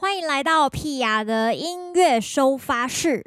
[0.00, 3.24] 欢迎来到屁雅的音乐收发室。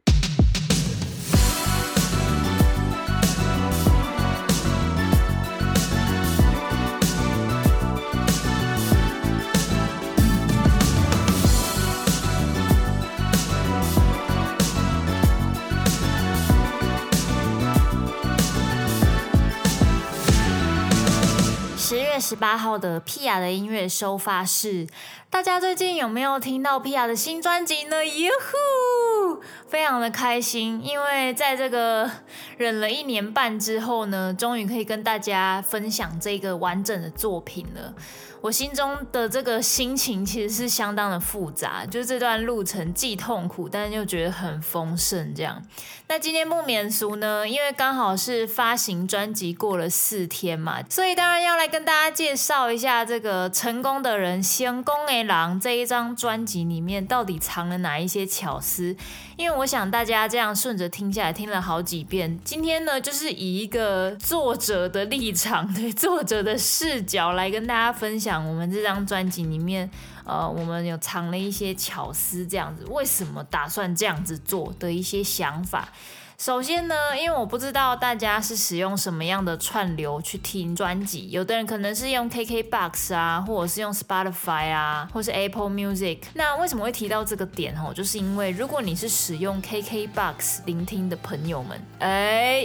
[22.22, 24.88] 十八号的屁雅的音乐收发室，
[25.32, 28.06] 大家最近有没有听到 Pia 的新专辑呢？
[28.06, 32.10] 耶呼，非常的开心，因为在这个
[32.58, 37.96] 忍了一年半之后呢，终于可以跟大家分享这个完整的作品了。
[38.42, 45.32] 我心中的这个心情其实是相当的复杂，就是这段路程既痛苦，但是又觉得很丰盛。
[45.36, 45.62] 这样，
[46.08, 55.28] 那今天不免俗呢，因为刚好是发行专辑过了四天嘛，所以当然要来跟大家介绍一下这个《成功的人先功的人》
[55.62, 58.96] 这一张专辑里面到底藏了哪一些巧思。
[59.38, 68.31] 因为我想大家这样顺着听下来，听了好几遍，今天呢，就是以一个作者的立场，对作者的视角来跟大家分享。
[68.32, 69.90] 讲我们这张专辑里面，
[70.24, 75.90] 呃，我们有藏了一些巧思，这样子，为什么打算这样子做的一些想法。
[76.38, 86.20] 首先呢，因为我不知道大家是使用什么样的串流去听专辑，有的人可能是用 KKBOX 啊，或者是用 Spotify 啊，或是 Apple Music。
[86.34, 87.78] 那为什么会提到这个点？
[87.78, 92.62] 哦，就是因为如果你是使用 KKBOX 聆听的朋友们，哎，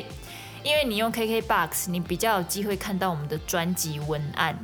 [0.62, 4.56] 因为你用 KKBOX，你比较有机会看到我们的专辑文案。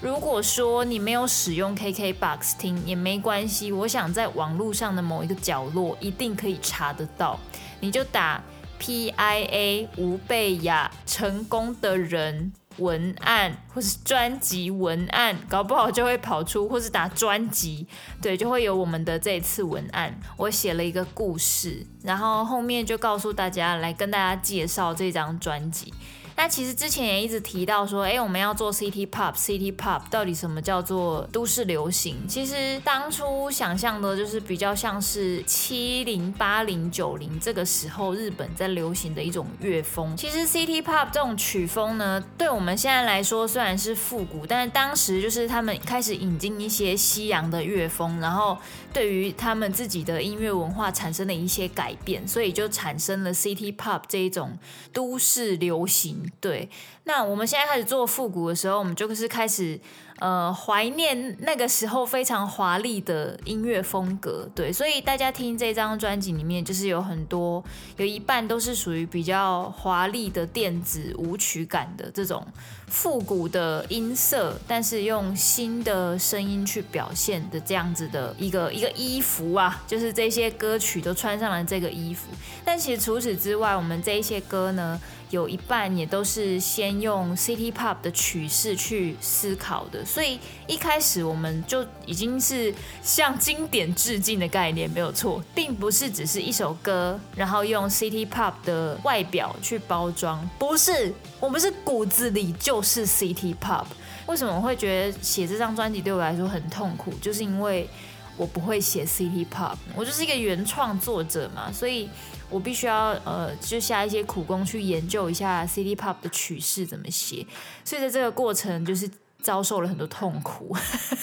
[0.00, 7.38] 如果说你没有使用 KKBOX 听也没关系，我想在网络上的某一个角落一定可以查得到，
[7.80, 8.42] 你就打
[8.80, 17.86] PIA 吴贝雅成功的人文案，或是专辑文案，搞不好就会跑出，或是打专辑，
[18.22, 20.18] 对，就会有我们的这一次文案。
[20.38, 25.92] 我写了一个故事，然后后面就告诉大家，来跟大家介绍这张专辑。
[26.40, 32.16] 那其实之前也一直提到说，哎，我们要做 City Pop，City Pop 到底什么叫做都市流行？
[32.26, 40.16] 其实当初想象的就是比较像是七零、八零、九零这个时候日本在流行的一种乐风。
[40.16, 48.56] 其实 City Pop 这种曲风呢，对我们现在来说虽然是复古，但是当时就是他们开始引进一些西洋的乐风，然后
[48.94, 54.58] 对于他们自己的音乐文化产生了一些改变，所以就产生了 City Pop 这一种
[54.90, 56.29] 都市流行。
[56.40, 56.68] 对，
[57.04, 59.78] 那我们现在开始做复古的时候，我们就是开始
[60.18, 64.48] 呃怀念那个时候非常华丽的音乐风格。
[64.54, 67.62] 对，所以大家听这张专辑里面，就是有很多，
[67.96, 72.46] 有一半都是属于比较华丽的电子舞曲感的这种
[72.90, 82.26] 复古的音色，但是用新的声音去表现的这样子的一个一个衣服啊，就是这些歌曲都穿上了这个衣服。
[82.64, 103.86] 但其实除此之外，我们这一些歌呢，有一半也都是先用 City Pop 的曲式去思考的，所以一开始我们就已经是向经典致敬的概念，没有错，并不是只是一首歌，然后用 City Pop 的外表去包装，不是，我们是骨子里就是 City Pop。
[104.26, 107.12] 为什么我会觉得写这张专辑对我来说很痛苦？
[107.20, 107.88] 就是因为
[108.36, 112.08] 我不会写 City Pop，我就是一个原创作者嘛，所以。
[112.52, 117.46] 我必须要呃，就下一些苦功去研究一下 City Pop 的曲式怎么写，
[117.84, 119.08] 所以在这个过程就是
[119.42, 120.76] 遭受了很多痛苦，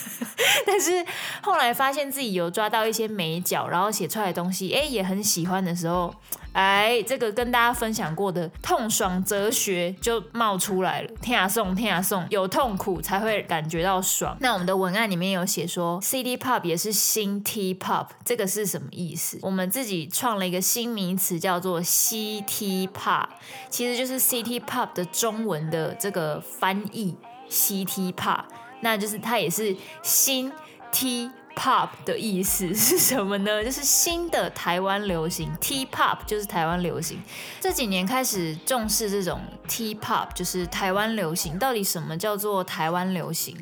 [0.65, 1.05] 但是
[1.41, 6.13] 后来发现自己有抓到一些美角，然后写出来的东西，哎，也很喜欢的时候。
[6.53, 11.11] 哎，这个跟大家分享过的痛爽哲学就冒出来了。
[11.21, 14.35] 天啊送，天啊送，有痛苦才会感觉到爽。
[14.39, 19.37] 那我们的文案里面有写说，City Pop 也是新 T Pop，这个是什么意思？
[19.43, 23.27] 我们自己创了一个新名词，叫做 CT Pop，
[23.69, 27.15] 其实就是 City Pop 的中文的这个翻译
[27.49, 28.43] ，CT Pop，
[28.81, 30.51] 那就是它也是新
[30.91, 31.31] T。
[31.59, 33.63] Pop 的意思是什么呢？
[33.65, 37.19] 就是新的台湾流行，T-Pop 就是台湾流行。
[37.59, 41.57] 这几年开始重视这种 T-Pop，就是台湾流行。
[41.57, 43.57] 到底什么叫做台湾流行？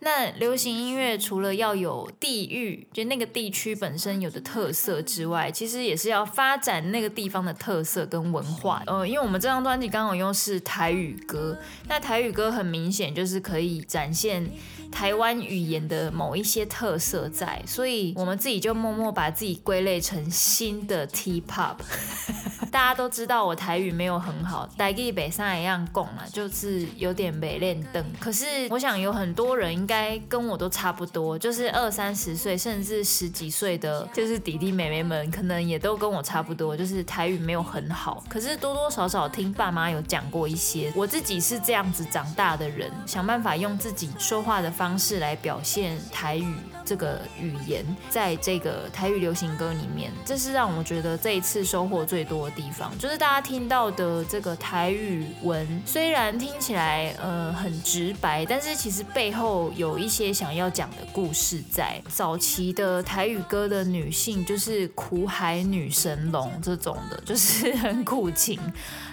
[0.00, 8.82] 那流行音乐除了要有地域，就那个地区本身有的特色之外，其实也是要发展那个地方的特色跟文化。
[8.86, 11.58] 呃，因为我们这张专辑刚好用是台语歌，
[11.88, 14.50] 那台语歌很明显就是可以展现。
[14.92, 21.74] 台湾语言的某一些特色在，所以我们自己就默默把自己归类成新的 T-pop。
[22.70, 28.02] 大家都知道我台语没有很好，台语北上一样共嘛，就是有点没练灯。
[28.20, 38.24] 可是我想有很多人应该跟我都差不多，就是二三十岁甚至十几岁的，就是弟弟妹妹们，可能也都跟我差不多，就是台语没有很好。
[38.28, 46.56] 可是多多少少听爸妈有讲过一些，我自己是这样子长大的人，想办法用自己说话的方式来表现台语。
[46.86, 62.00] 这个语言在这个台语流行歌里面，这是让我觉得这一次收获最多的地方，就是大家听到的这个台语文，虽然听起来呃很直白，但是其实背后有一些想要讲的故事在。
[62.08, 68.60] 早期的台语歌的女性，就是苦海女神龙这种的，就是很苦情、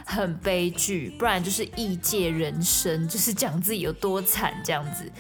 [0.05, 5.11] 很悲剧，不然就是异界人生，就是讲自己有多惨这样子。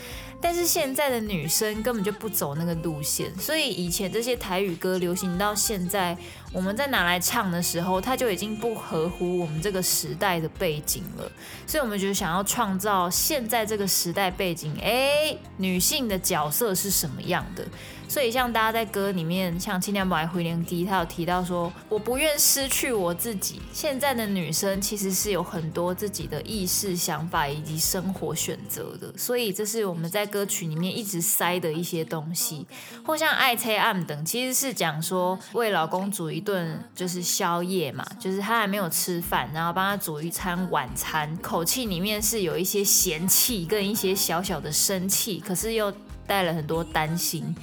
[0.43, 6.17] 但是现在的女生根本就不走那个路线，所以以前这些台语歌流行到现在，
[6.51, 11.31] 我们在拿来唱的时候，它就已经不合乎我们这个时代的背景了。
[11.65, 17.65] 所以我们就想要创造现在这个时代背景，哎，女性的角色是什么样的？
[18.13, 29.11] 所以，像大家在歌里面，像《青天白回连机》，他有提到说：“我不愿失去我自己。”现在的女生其实是有很多自己的意识、想法以及生活选择的。
[29.17, 32.67] 所以，这是我们在歌曲里面一直塞的一些东西，
[33.03, 45.91] 或像《爱妻暗》等，其实是讲说为老公煮一顿就是宵夜嘛，就是他还没有吃饭，然后帮他煮一餐晚餐，口气里面是有一些嫌弃跟一些小小的生气，可是又
[46.27, 47.55] 带了很多担心。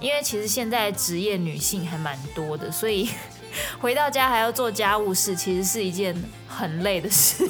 [0.00, 3.08] 因为其实现在职业女性还蛮多的，所以
[3.80, 6.14] 回到家还要做家务事，其实是一件
[6.48, 7.44] 很累的事。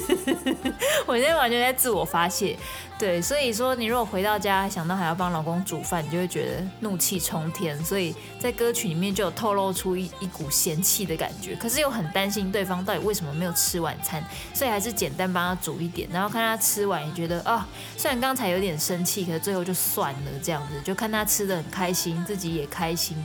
[1.05, 2.57] 我现在完全在自我发泄。
[2.97, 7.77] 对，所以说你如果回到家想到还要帮老公煮饭，你就会觉得怒气冲天。
[7.83, 14.23] 所以在歌曲里面就有透露出一一股嫌弃的感觉，可是又很担心对方到底为什么没有吃晚餐，
[14.53, 17.65] 所以还是简单帮他煮一点，然后看他吃完也觉得啊、哦，
[17.97, 23.17] 虽然刚才有点生气，可是最后就算了这样子，就看他吃的很开心，自己也开心，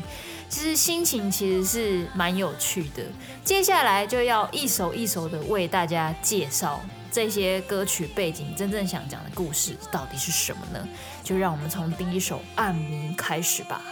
[0.50, 3.02] 其实心情其实是蛮有趣的。
[3.42, 6.80] 接下来就要一首一首的为大家介绍。
[7.12, 10.88] 这些歌曲背景真正想讲的故事到底是什么呢？
[11.24, 13.82] 就让我们从第一首《暗迷》开始吧。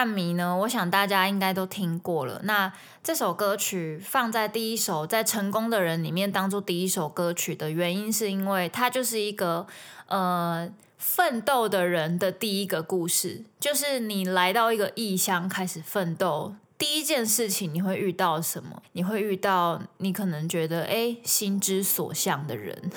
[0.00, 2.40] 这首《暗暝》呢，我想大家应该都听过了。
[2.44, 2.72] 那
[3.04, 9.66] 这首歌曲放在第一首在成功的人里面当做第一首歌曲的原因，是因为它就是一个
[10.06, 16.54] 呃奋斗的人的第一个故事，就是你来到一个异乡开始奋斗。
[16.80, 18.82] 第一件事情你会遇到什么？
[18.92, 22.90] 你会遇到你可能觉得哎心之所向的人，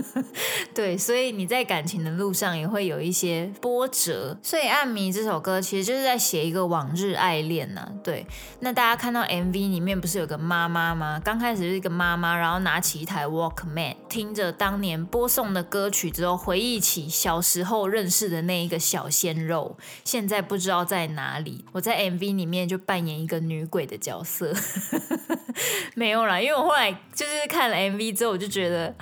[0.74, 4.38] 对，所以你在感情的路上也会有一些波折。
[4.42, 7.92] 所以《暗迷》这首歌其实就是在写一个往日爱恋呐、啊。
[8.02, 8.26] 对，
[8.60, 11.20] 那大家看到 MV 里面不是有个妈妈吗？
[11.22, 21.66] 刚开始是一个妈妈，然后拿起一台 Walkman，听着当年播送的歌曲之后，回忆起小时候认识的那一个小鲜肉，现在不知道在哪里。
[21.72, 23.17] 我在 MV 里面就扮演。
[23.18, 24.52] 一个女鬼的角色
[25.94, 28.94] 没有啦，因为我后来就是看了 MV 之后，我就觉得，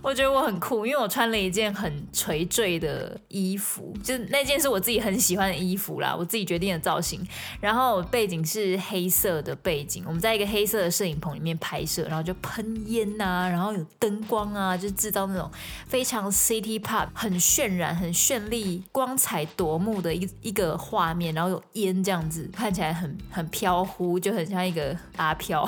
[0.00, 7.26] 我觉得我很酷，因为我穿了一件很垂坠的衣服，就是那件是我自己很喜欢的衣服啦，我自己决定的造型。
[7.60, 15.50] 然后背景是黑色的背景，我们在一个黑色的摄影棚里面拍摄，然后就喷烟啊，然后有灯光啊，就制造那种
[15.88, 23.63] 非常 City Pop 很渲染、很绚丽、光彩夺目的一一个画面，然后有烟这样子，看起来很很漂。
[23.64, 25.66] 飘忽就很像一个阿飘，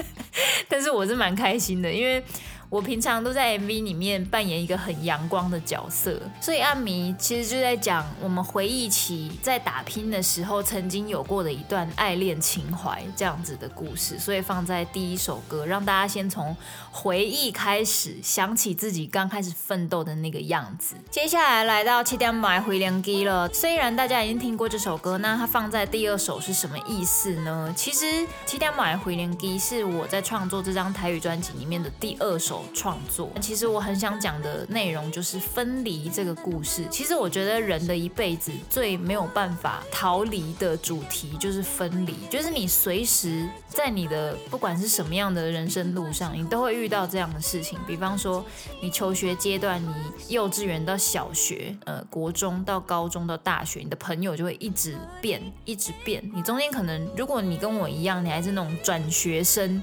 [0.70, 2.24] 但是我是蛮开心的，因为。
[2.68, 16.54] 我平常都在 MV 里面扮演一个很阳光的角色，所以《暗迷》其实就在讲我们回忆起在打拼的时候曾经有过的一段爱恋情怀这样子的故事，所以放在第一首歌，让大家先从
[16.90, 20.96] 回忆开始，想起自己刚开始奋斗的那个样子。
[21.08, 27.72] 接下来来到《七点买回连机》了，虽然大家已经听过这首歌，那它放在第二首是什么意思呢？
[27.76, 28.04] 其实
[28.44, 32.56] 《七点买回连机》是我在创作这张台语专辑里面的第二首。
[32.74, 33.30] 创作。
[33.40, 36.84] 其实我很想讲的内容就是分离这个故事。
[36.90, 47.78] 其实我觉得人的一辈子最没有办法逃离的主题就是分离，就是你随时在你的不管是什么样的人生路上，你都会遇到这样的事情。
[47.86, 48.44] 比方说
[48.80, 49.94] 你求学阶段，你
[50.28, 56.22] 幼稚园到小学，呃，国中到高中到大学，你的朋友就会一直变，一直变。
[56.34, 59.82] 你中间可能，如果你跟我一样，你还是那种转学生。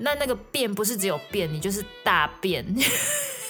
[0.00, 2.64] 那那个便不是只有便，你就是大便。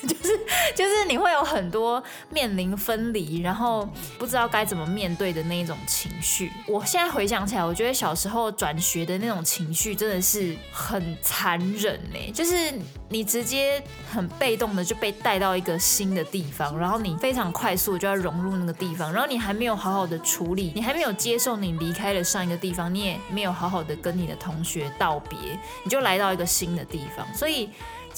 [0.03, 0.41] 就是
[0.75, 3.89] 就是你会有很多面临分离，然后
[4.19, 6.51] 不知道该怎么面对的那一种情绪。
[6.67, 12.33] 我现在回想起来，我觉得小时候转学的那种情绪真的是很残忍呢。
[12.33, 12.73] 就是
[13.09, 25.39] 你直接很被动的就被带到一个新的地方，然后你非常快速就要融入那个地方，然后你还没有好好的处理，你还没有接受你离开了上一个地方，你也没有好好的跟你的同学道别，
[25.85, 27.69] 你就来到一个新的地方，所以。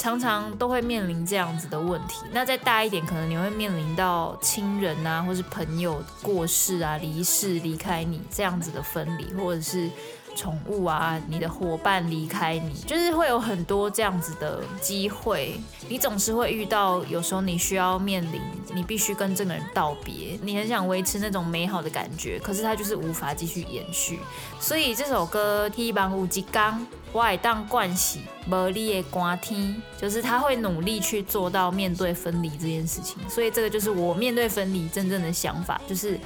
[0.02, 2.16] 常常都会面临这样子的问题。
[2.32, 9.88] 那再大一点，可能你会面临到亲人啊，或是朋友过世啊、离世、离开你这样子的分离，或者是
[10.34, 15.60] 宠物啊，你的伙伴离开你，就是会有很多这样子的机会。
[15.88, 18.40] 你总是会遇到，有时候你需要面临，
[18.74, 20.38] 你必须跟这个人道别。
[20.42, 24.20] 你很想维持那种美好的感觉，可是它就是无法继续延续。
[24.58, 29.60] 所以这首歌《希望有一天我会当关系无你的寒天》，
[30.00, 33.18] 就是他会努力去做到面对分离这件事情。
[33.28, 36.18] 所以这个就是我面对分离真正的想法，就是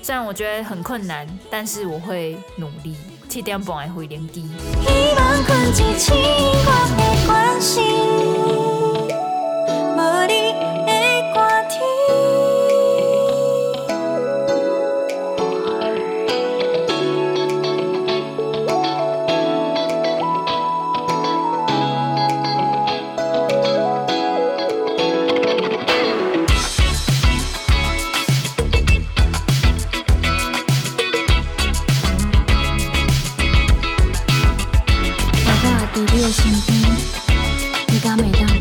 [0.00, 2.94] 虽然我觉得很困难，但是我会努力。
[3.28, 4.44] 七点半的回连机。
[4.80, 5.14] 希
[7.26, 8.37] 望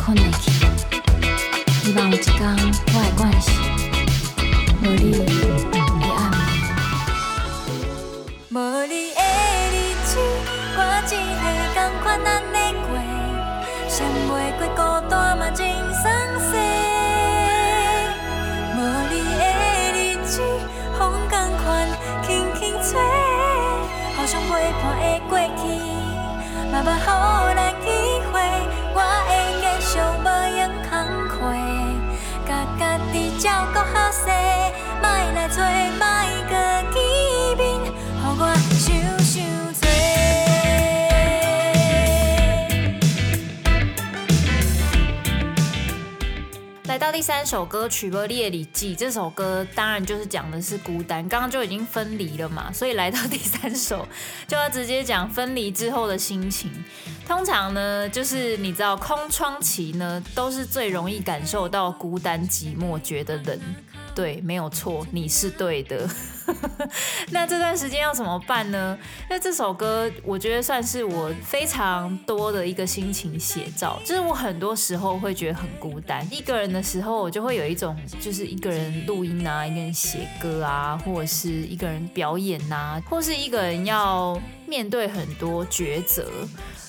[0.08, 0.57] 困一醒，我的
[46.98, 47.12] 来到。
[47.12, 54.08] 第三首歌曲《不列里记》这首歌当然就是讲的是孤单，刚刚就已经分离了嘛，所以来到第三首
[54.48, 56.72] 就要直接讲分离之后的心情。
[57.28, 63.60] 通常呢，就是你知道空窗期呢，都是最容易感受到孤单寂寞，觉得冷。
[64.18, 66.10] 对，没有错，你是对的。
[67.30, 68.98] 那这段时间要怎么办呢？
[69.30, 74.02] 那这首歌我觉得算是我非常多的一个心情写照。
[74.04, 86.26] 就是我很多时候会觉得很孤单，一个人的时候，我就会有一种就是一个人录音啊，一个人写歌啊，或者是一个人表演啊，或是一个人要面对很多抉择。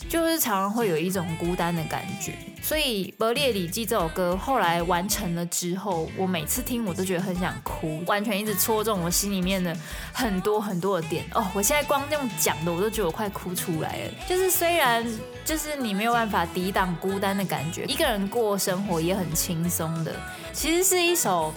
[0.08, 9.76] 就是常常会有一种孤单的感觉，所以《伯列里记》这首歌后来完成了之后，我每次听我都觉得很想哭，完全一直戳中我心里面的
[10.12, 11.46] 很多很多的点哦。
[11.54, 14.12] 我现在光用讲的，我都觉得我快哭出来了。
[14.26, 15.06] 就是虽然
[15.44, 20.14] 就是你没有办法抵挡孤单的感觉，一个人过生活也很轻松的，
[20.52, 21.52] 其实是一首。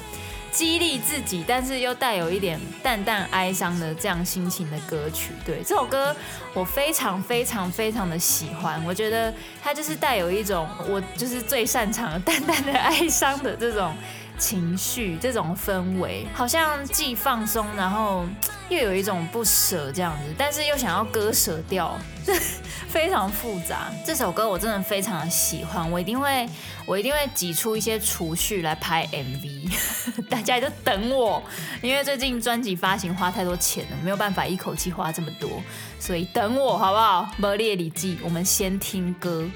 [0.52, 5.32] 激励自己，但是又带有一点淡淡哀伤的这样心情的歌曲。
[5.46, 6.16] 对，这首歌，
[6.54, 8.84] 我非常非常非常的喜欢。
[8.86, 13.96] 我觉得它就是带有一种我就是最擅长的淡淡的哀伤的这种
[14.42, 18.26] 情绪，这种氛围，好像既放松，然后
[18.70, 21.96] 又有一种不舍这样子，但是又想要割舍掉。
[22.88, 26.48] 非常复杂，这首歌我真的非常的喜欢，我一定会，
[26.86, 29.72] 我一定会挤出一些储蓄来拍 MV，
[30.30, 31.42] 大家就等我，
[31.82, 35.50] 因为最近专辑发行花太多钱了，没有办法一口气花这么多，
[36.00, 37.32] 所以等我好不好？
[37.40, 39.48] 不列里记，我们先听歌。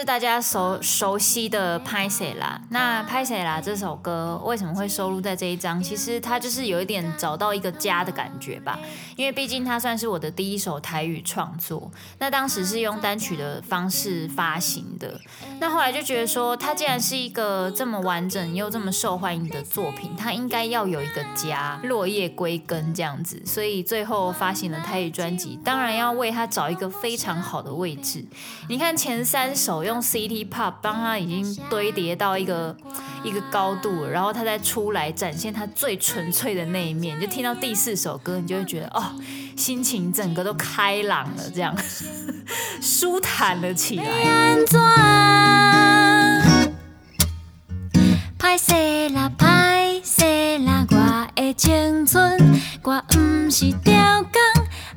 [0.00, 5.82] 就是大家熟熟悉的《拍谁啦》，那《拍谁啦》这首歌为什么会收录在这一张？
[5.82, 8.78] 其实它就是有一点找到一个家的感觉吧，
[9.14, 15.20] 因为毕竟它算是我的第一首台语创作，那当时是用单曲的方式发行的。
[15.58, 28.24] 那后来就觉得说，它既然是一个这么完整又这么受欢迎的作品，它应该要有一个家，落叶归根这样子，所以最后发行了台语专辑，当然要为它找一个非常好的位置。
[28.66, 29.50] 你看前三。
[29.54, 32.76] 手用 City Pop 帮他已经堆叠到一个
[33.24, 39.02] 一个高度，然后他再出来展现他最纯粹的那一面，就听到第四首歌，你就会觉得哦，
[39.56, 41.76] 心情整个都开朗了，这样
[42.80, 44.04] 舒坦了起来。
[51.56, 52.38] 青春，
[52.84, 54.40] 我不是吊工，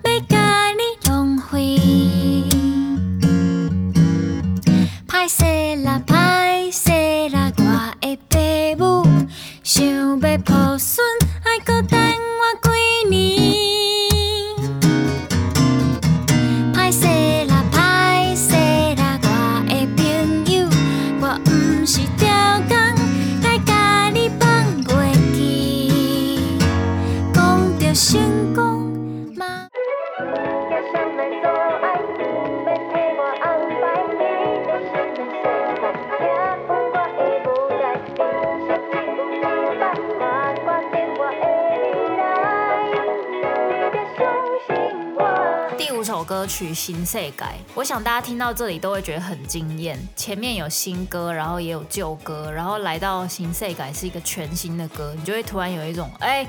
[0.04, 2.53] 要甲你浪费。
[5.24, 7.62] 歹势啦，歹势啦，我
[8.02, 8.36] 的爸
[8.78, 9.08] 母
[9.64, 11.02] 想要抱孙，
[11.46, 12.03] 爱搁等
[46.54, 47.32] 曲《新世界》，
[47.74, 50.00] 我想大家听到这里都会觉得很惊艳。
[50.16, 56.48] 前面有新歌，然后也有旧歌，然后来到《新世界》是一个全新的歌，你就会突然有一种哎，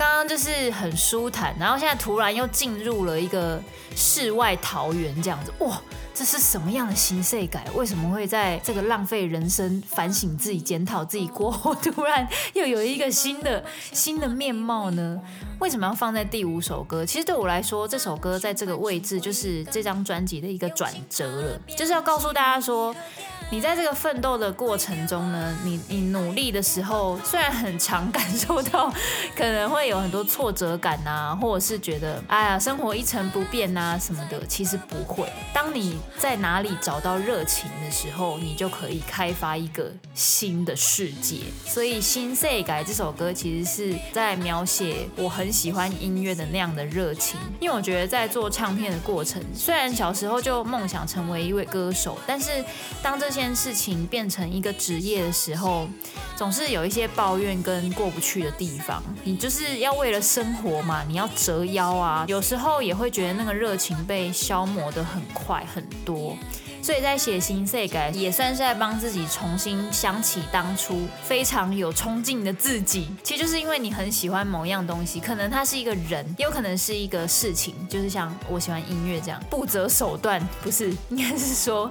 [0.00, 3.62] 刚刚就是很舒坦，然后现在突然又进入了一个
[3.94, 5.78] 世外桃源这样子，哇！
[6.14, 7.60] 这是什么样的新世界？
[7.74, 15.20] 为什么会在这个浪费人生、反省自己、检讨自己过后，突然又有一个新的新的面貌呢？
[15.60, 17.04] 为什么要放在第五首歌？
[17.04, 22.96] 其实对我来说，这首歌在这个位置就是这张专辑的一个转折了，就是要告诉大家说。
[23.52, 28.88] 你在这个奋斗的过程中呢，你你努力的时候，虽然很常感受到
[29.34, 35.28] 可能会有很多挫折感啊，或者是觉得哎呀生活一成不变啊什么的，其实不会。
[35.52, 41.38] 当你在哪里找到热情的时候，你就可以开发一个新的世界。
[41.66, 47.38] 所以《新世改》这首歌其实是在描写我很喜欢音乐的那样的热情。
[47.58, 52.64] 因为我觉得在做唱片的过程，虽然小时候就梦想成为一位歌手，但是
[53.02, 55.88] 当这些件事情变成一个职业的时候，
[56.36, 59.02] 总是有一些抱怨跟过不去的地方。
[59.24, 66.36] 你就是要为了生活嘛，你要折腰啊，有时候也会觉得那个热情被消磨得很快很多。
[66.82, 73.08] 所以在写新世界也算是在帮自己重新想起当初非常有冲劲的自己。
[73.22, 81.90] 其实就是因为你很喜欢某样东西，可能它是一个人，也有可能是一个事情，就是像我喜欢音乐这样，不择手段，不是，应该是说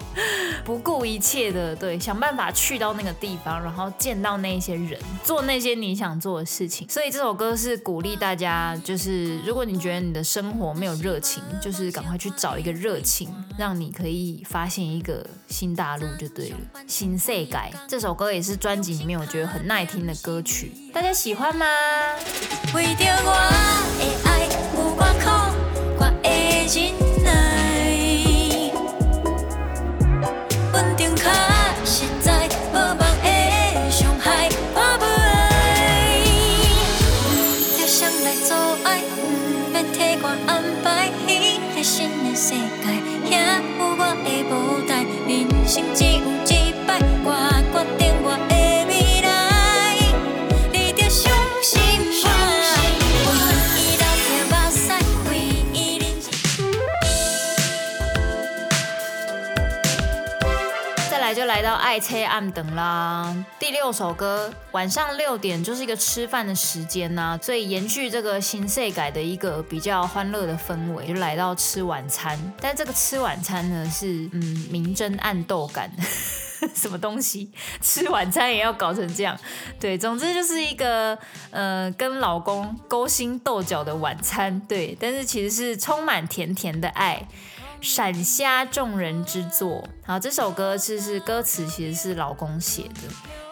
[0.66, 6.90] 不顾一切的，对，想办法去到那个地方，然后见到那些人，做那些你想做的事情。
[6.90, 14.79] 所以这首歌是鼓励大家，就是如果你觉得你的生活没有热情，就是赶快去找一个热情，让你可以发现。
[14.84, 17.58] 一个新大陆就对了，新世界。
[17.88, 21.66] 这首歌也是专辑里面我觉得很耐听的歌曲，大家喜欢吗？
[22.74, 23.32] 为着我
[23.98, 25.30] 的爱，有我苦，
[25.98, 26.30] 我的
[26.68, 27.09] 忍
[44.52, 44.94] 我的
[45.28, 45.30] 无
[45.66, 46.10] 心只有
[46.46, 47.00] 一摆，
[61.90, 72.38] 爱车暗灯啦，第六首歌，晚上六点就是一个吃饭的时间呐、啊，所以延续这个新世改的一个比较欢乐的氛围，就来到吃晚餐。
[72.62, 75.92] 但这个吃晚餐呢，是嗯明争暗斗感，
[76.76, 77.50] 什么东西？
[77.82, 79.36] 吃晚餐也要搞成这样？
[79.80, 81.18] 对，总之就是一个
[81.50, 84.60] 呃跟老公勾心斗角的晚餐。
[84.68, 87.28] 对，但是其实是充满甜甜的爱。
[87.82, 89.88] 闪瞎众人之作。
[90.06, 93.02] 好，这首歌其实是歌词其实是老公写的。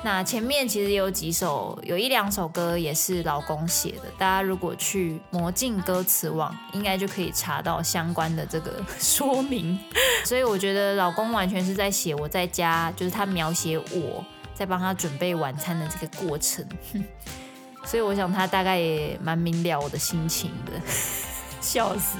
[0.03, 4.03] 那前面其实有几首，有一两首歌也是老公写的。
[4.17, 9.79] 大家如果去魔镜歌词网，应该就可以查到相关的这个说明。
[10.23, 16.65] 所以我觉得老公完全是在写我在家，就是他描写我在帮他准备晚餐的这个过程。
[17.83, 20.73] 所以我想他大概也蛮明了我的心情的，
[21.59, 22.17] 笑死，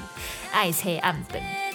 [0.51, 1.66] 爱车暗本。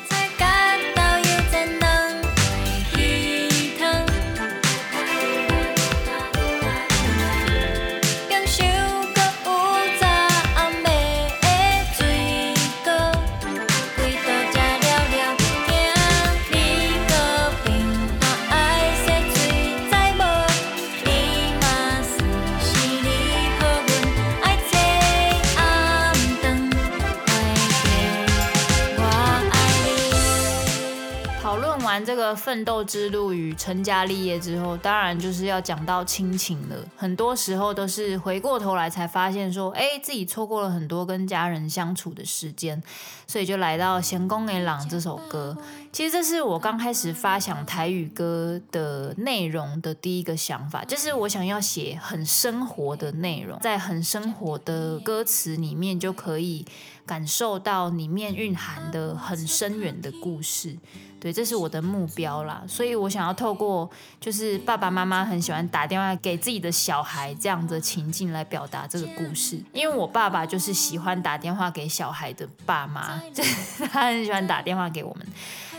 [32.23, 36.77] 个奋斗之路与成家立业之后，当然就是要讲到亲情了。
[36.97, 42.81] 很多时候都是回过头来才发现说，哎，自己错过了很多跟家人相处的时间，
[43.27, 45.57] 所以就来到《闲公给朗》这首歌。
[45.91, 56.65] 其实这是我刚开始发想台语歌的内容的第一个想法，就是我想要写很生活的内容，在很生活的歌词里面就可以
[57.05, 60.77] 感受到里面蕴含的很深远的故事。
[61.23, 63.89] 对，这是我的目标啦，所以我想要透过
[64.21, 73.23] 就是爸爸妈妈很喜欢打电话给自己的小孩这样的情境来表达这个故事，因为我爸爸就是喜欢打电话给小孩的爸妈，
[73.93, 75.25] 他很喜欢打电话给我们。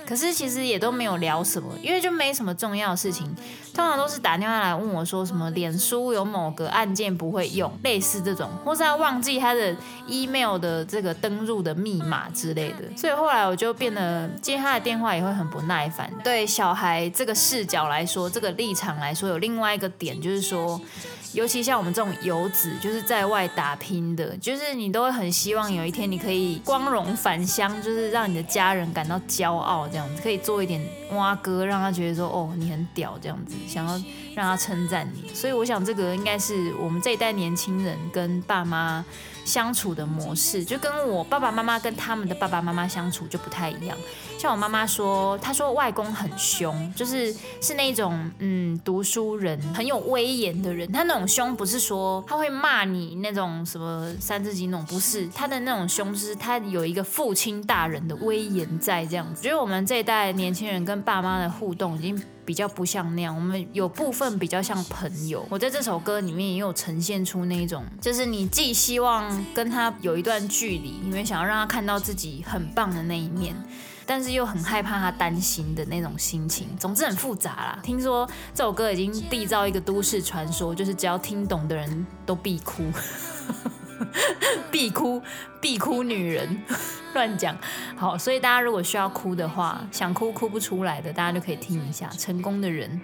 [0.06, 3.26] 可是其实也都没有聊什么，因为就没什么重要的事情，
[3.74, 9.76] 通常都是打电话来问我说什么脸书有某个按键不会用，类似这种，或是要忘记他的
[10.08, 12.80] email 的这个登入的密码之类的。
[12.96, 16.12] 所以后来我就变得接他的电话也会很不耐烦。
[16.24, 20.80] 对小孩这个视角来说，这个立场来说，有另外一个点就是说。
[21.34, 33.94] 尤其像我们这种游子，就是在外打拼的，就是你都会很希望有一天你可以光荣返乡，就是让你的家人感到骄傲，这样子可以做一点挖哥，让他觉得说哦，你很屌这样子，想要
[34.34, 35.32] 让他称赞你。
[35.36, 39.06] 所以我想这个应该是我们这一代年轻人跟爸妈
[39.46, 43.98] 相处的模式，就跟我爸爸妈妈跟他们的爸爸妈妈相处就不太一样。
[44.38, 50.92] 像我妈妈说，她说外公很凶，就是是那种嗯读书人很有威严的人。
[50.92, 59.42] 他那种凶不是说他会骂你那种什么三字经那种，不是他的那种凶，就是他有一个父亲大人的威严在这样子。
[59.42, 65.46] 觉得我们这一代年轻人跟爸妈的互动已经比较不像那样，我们有部分比较像朋友。
[65.50, 73.56] 我在这首歌里面也有呈现出那种，就是你既希望跟他有一段距离，因为想要让他看到自己很棒的那一面。
[74.06, 77.80] 但是又很害怕他担心的那种心情，总之很复杂啦。
[77.82, 82.84] 听说这首歌已经缔造一个都市传说，就是只要听懂的人都必哭，
[84.72, 85.22] 必哭，
[85.60, 86.64] 必哭女人，
[87.14, 87.56] 乱讲。
[87.96, 93.02] 好，所以大家如果需要哭的话，想哭哭不出来的，大家就可以听一下《成功的人》。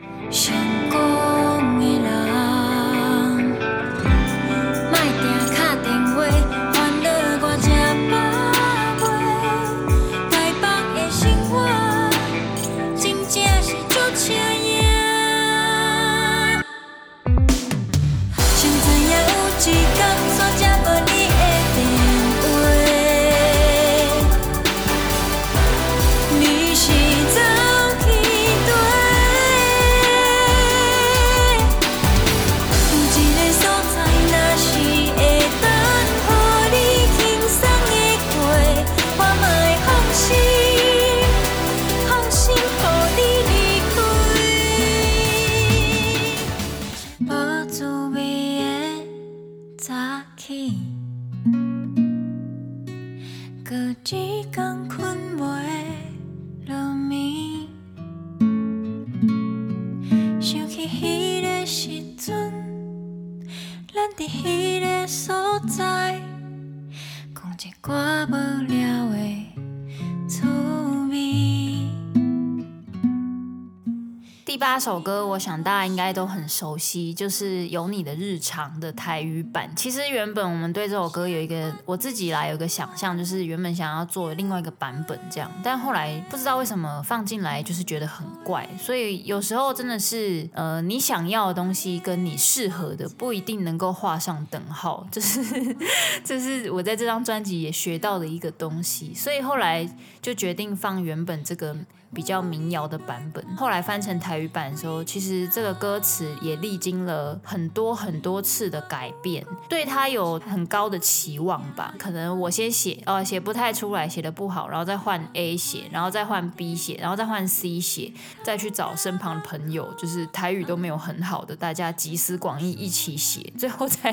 [74.79, 79.69] 八首歌，我想大家应该都很熟悉，就是有你的日常的台语版。
[79.75, 88.65] 其实原本我们对这首歌有一个我自己来有一个想象，就是原本想要做另外一个版本这样，但后来不知道为什么放进来就是觉得很怪。
[88.79, 95.75] 所以有时候真的是，呃，你想要的东西跟你适合的不一定能够画上等号，这是
[96.23, 99.13] 这是我在这张专辑也学到的一个东西。
[99.13, 99.85] 所以后来
[100.21, 101.75] 就决定放原本这个。
[102.13, 111.93] 比较民谣的版本，后来翻成台语版的时候，其实这个歌词也历经了很多很多次的改变，对他有很高的期望吧。
[112.00, 118.12] 可能我先写，哦，写不太出来，写得不好，然后再换 A 写，然后再换 B 写，然后再换 C 写，
[118.43, 124.12] 再去找身旁的朋友，就是台语都没有很好的，大家集思广益一起写， 最后才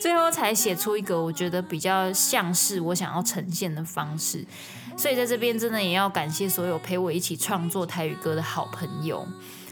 [0.00, 4.44] 最后才写出一个我觉得比较像是我想要呈现的方式。
[4.98, 9.24] 所以在这边真的也要感谢所有陪我一起创作台语歌的好朋友，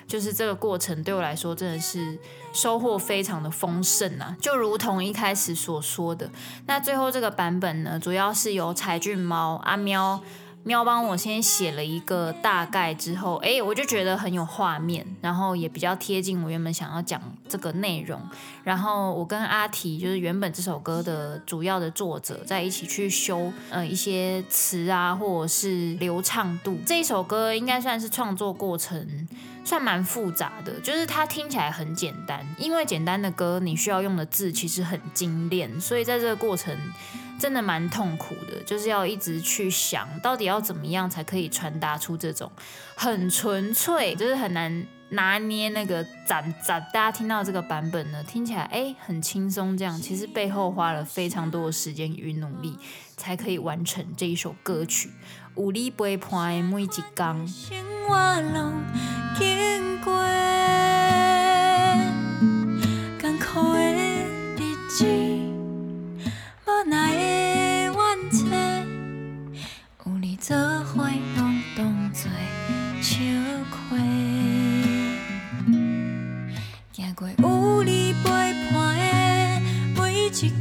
[0.07, 2.17] 就是这个过程对我来说真的是
[2.53, 4.37] 收获非常的丰盛啊！
[4.41, 6.31] 就如同一开始所说的，
[6.67, 10.23] 那最后这个版本呢，主要是由柴俊猫阿喵。
[10.67, 18.21] 喵帮我先写了一个大概之后，哎，我就觉得很有画面，然后也比较贴近我原本想要讲这个内容。
[18.65, 26.77] 然后我跟阿提，就是原本这首歌的主要的作者，在一起去修呃一些词啊，或者是流畅度。
[26.85, 29.29] 这一首歌应该算是创作过程
[29.65, 36.77] 算蛮复杂的，就是它听起来很简单，因为简单的歌你需要用的字其实很精炼，所以在这个过程。
[37.39, 42.51] 真的蛮痛苦的，就是要一直去想到底要怎么样才可以传达出这种
[42.95, 46.81] 很纯粹，就是很难拿捏那个赞赞。
[46.93, 52.79] 大家听到这个版本呢，听起来哎很轻松，这样其实背后花了非常多的时间与努力，
[53.17, 55.11] 才可以完成这一首歌曲。
[55.57, 57.03] 有你陪伴的每一天。
[66.89, 67.95] 那会冤
[68.31, 68.47] 切，
[70.05, 71.03] 有你做伙，
[71.37, 72.31] 拢当作
[73.03, 73.15] 笑
[73.73, 73.99] 话。
[76.93, 78.31] 走过有你陪
[78.73, 79.03] 伴的
[80.01, 80.53] 每一天，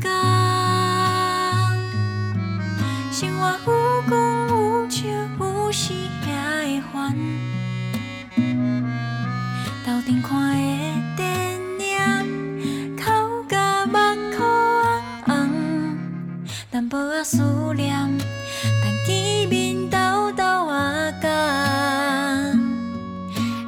[3.11, 4.11] 生活有光
[4.49, 5.05] 有笑，
[5.39, 6.93] 有时也会烦。
[9.85, 10.74] 头顶看的。
[16.89, 17.37] 薄仔思
[17.73, 18.17] 念，
[18.81, 22.59] 但见面斗斗啊干。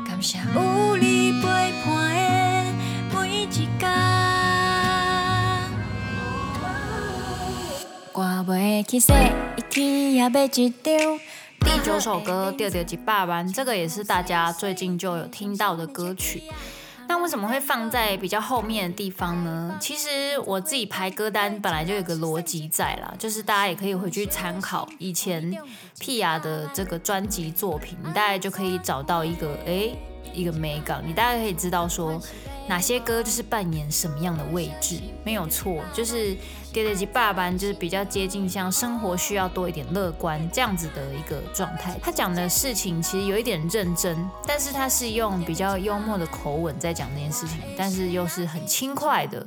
[0.05, 1.47] 感谢有你陪
[1.83, 1.87] 伴
[3.11, 3.67] 的每一天。
[8.11, 9.15] 挂袂起说，
[9.55, 11.19] 一天也要一张。
[11.59, 16.43] 第九首歌《丢丢几百万》，这个也是大家最近就有听到的歌曲。
[17.07, 19.77] 那为什么会放在比较后面的地方呢？
[19.79, 25.55] 其实我自己排歌单本来就有个逻辑在啦，就是大家也可以回去参考以前
[25.99, 29.97] 屁雅的这个专辑作品，你大概就可以找到一个诶
[30.33, 32.21] 一个美感，你大概可以知道说
[32.67, 36.35] 哪些歌就是扮演什么样的位置，没有错，就是。
[36.71, 41.97] 给的及爸爸就是比较接近像生活需要多一点乐观这样子的一个状态。
[42.01, 49.45] 他讲的事情其实有一点认真，但是他是用比较幽默的口吻在讲这件事情，但是又是很轻快的，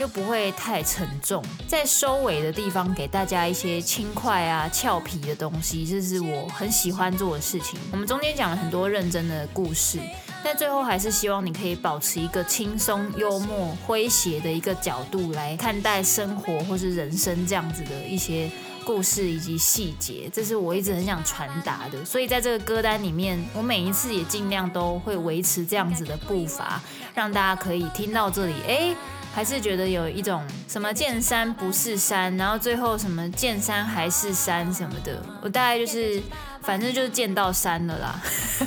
[0.00, 1.44] 又不会太沉重。
[1.68, 7.78] 在收尾的地方给大家一些轻快啊、俏皮的东西，这是我很喜欢做的事情。
[7.92, 10.00] 我们中间讲了很多认真的故事。
[10.42, 18.50] 但最后还是希望你可以保持一个轻松、幽默、诙谐的一个角度来看待生活或是人生这样子的一些
[18.82, 22.02] 故事以及细节，这是我一直很想传达的。
[22.06, 26.80] 所以在这个歌单里面，我每一次也尽量都会维持这样子的步伐，
[27.14, 28.96] 让大家可以听到这里，哎，
[29.32, 35.22] 还是觉得有一种什么见山不是山，然后最后什么见山还是山什么的。
[35.42, 36.22] 我大概就是。
[36.62, 38.20] 反正就是见到山了啦，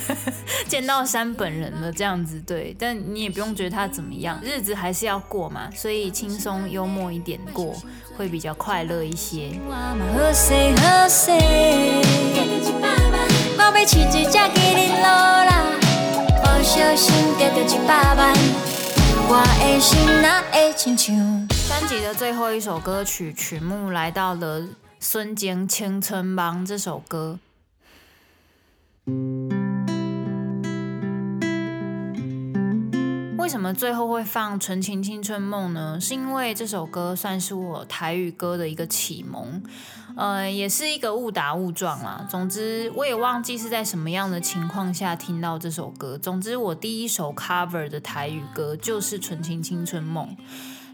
[0.67, 7.75] 见到山本人了这样子对，但你也不用觉得他怎么样，日子还是要过嘛，所以轻松幽默一点过
[8.17, 9.51] 会比较快乐一些。
[21.67, 24.61] 专辑的最后一首歌曲曲目来到了
[24.99, 27.39] 《孙坚青春梦》这首歌。
[33.43, 35.99] 为什么最后会放《纯情青春梦》呢？
[35.99, 39.61] 是因为这首歌算是我台语歌的一个启蒙，
[40.15, 42.25] 呃，也是一个误打误撞啦。
[42.29, 46.17] 总之，我也忘记是在什么样的情况下听到这首歌。
[46.17, 50.25] 总之，我第一首 cover 的台语歌就是《纯情青春梦》。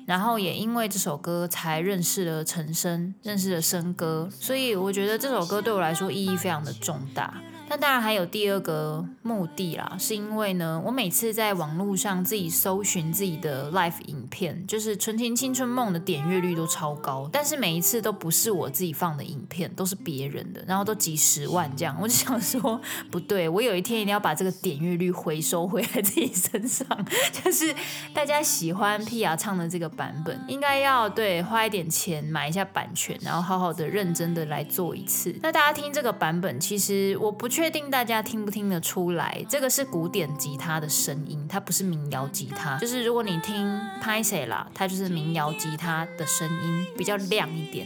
[0.07, 7.39] 然后也因为这首歌才认识了陈升，认识了升哥，所以我觉得这首歌对我来说意义非常的重大。
[7.69, 21.95] 但当然还有第二个目的啦，是因为呢，我每次在网络上自己搜寻自己的 live 影片，就是《纯情青春梦》的点阅率都超高，但是每一次都不是我自己放的影片，都是别人的，然后都几十万这样。
[22.01, 26.87] 我就想说，不对，我有一天一定要把这个点阅率回收回来自己身上。
[27.31, 27.73] 就是
[28.13, 35.35] 大家喜欢 Pia 唱的这个版本，应该要对花一点钱买一下版权，然后好好的认真的来做一次。
[35.41, 42.77] 那大家听这个版本，其实我不确定大家听不听得出来，这个是古典吉他的声音，它不是民谣吉他。
[42.77, 47.85] 就是如果你听拍谁啦，它就是民谣吉他的声音，比较亮一点。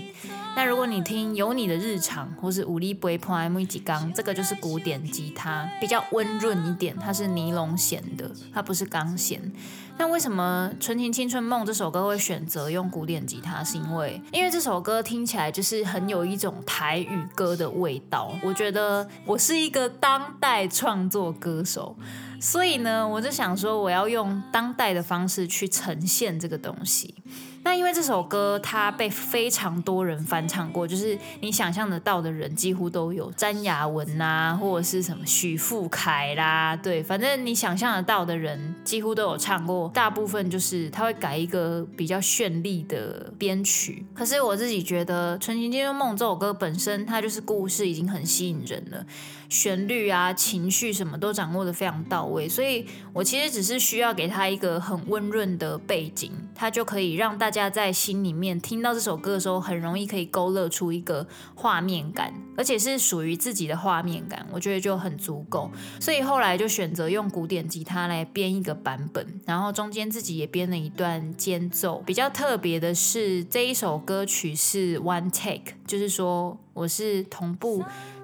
[0.56, 9.52] 那如果你听有你的日常，或是五力杯碰 M 几钢，这个就是古典吉他，比较温润一点，它是尼龙弦的，它不是钢弦。
[9.98, 13.64] 那为什么《纯情青春梦》这首歌会选择用古典吉他？
[13.64, 18.32] 是因为因为这首歌听起来就是很有一种台语歌的味道。
[18.44, 21.96] 我觉得我是一个当代创作歌手，
[22.40, 27.16] 所以呢，我就想说我要用当代的方式去呈现这个东西。
[27.64, 39.90] 那因为这首歌它被非常多人翻唱过，就是你想象得到的人几乎都有，詹雅雯呐，或者是什么许富凯啦，对，反正你想象得到的人几乎都有唱过。
[39.94, 44.06] 大部分就是他会改一个比较绚丽的编曲。
[44.14, 49.06] 可是我自己觉得《纯情青春梦》这首歌本身它就是故事已经很吸引人了，
[49.54, 65.70] 旋律啊、情绪什么都掌握得非常到位，所以我其实只是需要给他一个很温润的背景，它就可以让大家在心里面听到这首歌的时候，很容易可以勾勒出一个画面感，而且是属于自己的画面感，我觉得就很足够。
[66.00, 72.02] 所以后来就选择用古典吉他来编一个版本，然后中间自己也编了一段间奏。
[72.04, 77.84] 比较特别的是，这一首歌曲是 one take，就是说我是同步。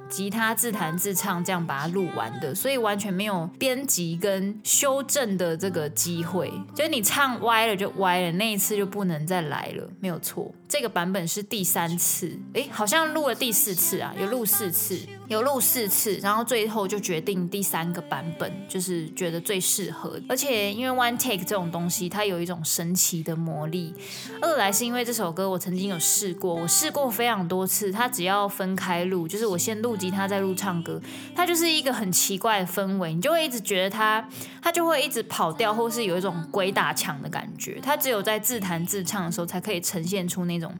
[0.09, 6.51] 吉他自弹自唱，这样把它录完的，所以完全没有编辑跟修正的这个机会。
[6.75, 10.51] 就是你唱歪了就歪了，那一次就不能再来了，没有错。
[10.69, 20.19] 这个版本是第三次，诶，好像录了第四次啊，有录四次，有录四次，然后最后就决定第三个版本，就是觉得最适合。
[20.29, 23.93] 而且因为 one take 这种东西，它有一种神奇的魔力。
[24.41, 29.89] 二来是因为这首歌我曾经有试过，我试过非常多次，它只要分开录，就是我先录。
[29.99, 31.01] 吉他再录唱歌，
[31.35, 34.25] 它就是一个很奇怪的氛围，你就会一直觉得它，
[34.61, 37.79] 它就会一直跑调，或是有一种鬼打墙的感觉。
[37.81, 40.73] 它只有在自弹自唱的时候，才可以呈现出那种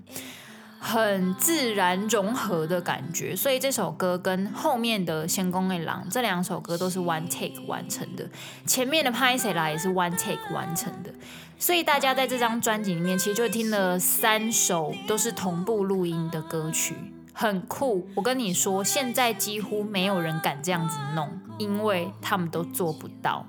[0.80, 3.36] 很自然融合的感觉。
[3.36, 8.28] 所以这首歌跟后面的《仙宫的狼》这两首歌都是 one take 完成的，
[8.66, 11.12] 前面的《拍谁啦》也是 one take 完成的。
[11.58, 16.96] 所以大家在这张专辑里面，其实就听了三首都是同步录音的歌曲。
[17.34, 23.46] 很酷，我跟你说，现在几乎没有人敢这样子弄，因为他们都做不到。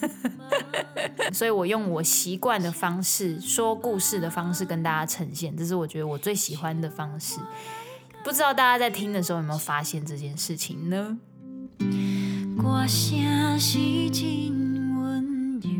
[1.32, 7.38] 所以我用我习惯的方式，说故事的方式跟大家呈现，这是我觉得我最喜欢的方式。
[8.22, 11.18] 不知道大家在听的时候有没有发现这件事情呢？
[12.58, 13.78] 歌声是
[14.10, 15.70] 真温柔，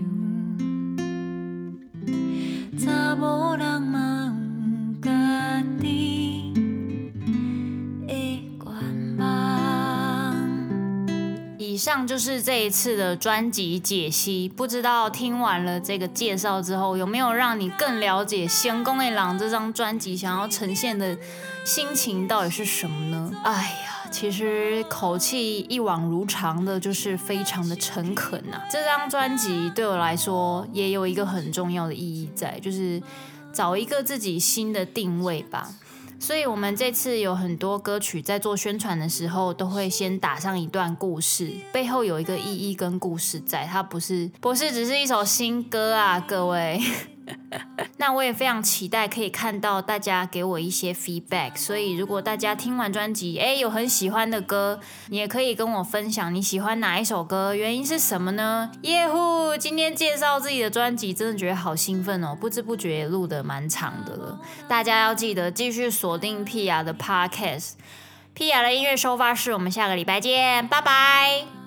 [11.81, 21.17] 上就是这一次的专辑解析，不知道听完了这个介绍之后，有没有让你更了解《仙公的狼》这张专辑想要呈现的
[21.65, 23.33] 心情到底是什么呢？
[23.45, 28.69] 哎呀，其实口气一往如常的，就是非常的诚恳呐、啊。
[28.71, 33.03] 这张专辑对我来说也有一个很重要的意义在，就是
[33.55, 35.71] 找一个自己新的定位吧。
[36.21, 46.79] 所以，我们这次有很多歌曲在做宣传的时候，都会先打上一段故事，背后有一个意义跟故事在，它不是不是只是一首新歌啊，各位。
[47.99, 58.71] 那我也非常期待可以看到大家给我一些 feedback，所以如果大家听完专辑，哎，有很喜欢的歌，你也可以跟我分享你喜欢哪一首歌，原因是什么呢？
[58.83, 59.57] 耶呼！
[59.57, 64.41] 今天介绍自己的专辑，真的觉得好兴奋哦，不知不觉也录得蛮长的了。
[64.67, 71.60] 大家要记得继续锁定 Pia 的 podcast，Pia 的音乐收发室，我们下个礼拜见，拜拜。